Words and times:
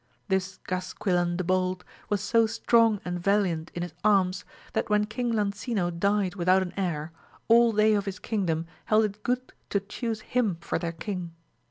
This 0.29 0.57
Gasquilan 0.67 1.37
the 1.37 1.43
Bold 1.43 1.85
was 2.09 2.21
so 2.21 2.47
strong 2.47 2.99
and 3.05 3.19
valiant 3.19 3.69
in 3.75 3.87
arms, 4.03 4.43
that 4.73 4.89
when 4.89 5.05
King 5.05 5.31
Lancino 5.31 5.91
died 5.91 6.33
without 6.33 6.63
an 6.63 6.73
heir, 6.75 7.11
all 7.47 7.71
they 7.71 7.93
of 7.93 8.05
his 8.05 8.17
kingdom 8.17 8.65
held 8.85 9.05
it 9.05 9.21
good 9.21 9.53
to 9.69 9.79
chuse 9.79 10.21
him 10.21 10.57
for 10.59 10.79
their 10.79 10.91
king. 10.91 11.35